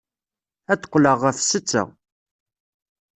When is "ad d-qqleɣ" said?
0.71-1.17